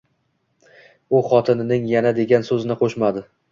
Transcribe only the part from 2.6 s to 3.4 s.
qo‘shmadi.